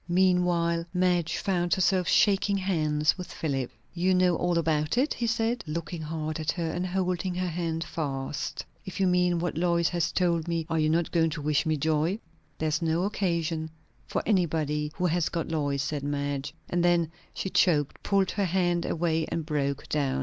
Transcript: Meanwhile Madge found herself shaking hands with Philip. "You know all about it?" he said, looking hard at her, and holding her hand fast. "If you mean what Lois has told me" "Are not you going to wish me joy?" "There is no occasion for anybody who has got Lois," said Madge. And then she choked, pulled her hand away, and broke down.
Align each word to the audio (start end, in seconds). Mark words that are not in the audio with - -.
Meanwhile 0.09 0.87
Madge 0.95 1.37
found 1.37 1.75
herself 1.75 2.07
shaking 2.07 2.57
hands 2.57 3.19
with 3.19 3.31
Philip. 3.31 3.69
"You 3.93 4.15
know 4.15 4.35
all 4.35 4.57
about 4.57 4.97
it?" 4.97 5.13
he 5.13 5.27
said, 5.27 5.63
looking 5.67 6.01
hard 6.01 6.39
at 6.39 6.51
her, 6.53 6.71
and 6.71 6.87
holding 6.87 7.35
her 7.35 7.47
hand 7.49 7.83
fast. 7.83 8.65
"If 8.83 8.99
you 8.99 9.05
mean 9.05 9.37
what 9.37 9.59
Lois 9.59 9.89
has 9.89 10.11
told 10.11 10.47
me" 10.47 10.65
"Are 10.71 10.79
not 10.79 11.07
you 11.09 11.11
going 11.11 11.29
to 11.29 11.41
wish 11.43 11.67
me 11.67 11.77
joy?" 11.77 12.17
"There 12.57 12.69
is 12.69 12.81
no 12.81 13.03
occasion 13.03 13.69
for 14.07 14.23
anybody 14.25 14.91
who 14.95 15.05
has 15.05 15.29
got 15.29 15.49
Lois," 15.49 15.83
said 15.83 16.01
Madge. 16.01 16.55
And 16.67 16.83
then 16.83 17.11
she 17.35 17.51
choked, 17.51 18.01
pulled 18.01 18.31
her 18.31 18.45
hand 18.45 18.87
away, 18.87 19.27
and 19.27 19.45
broke 19.45 19.87
down. 19.87 20.19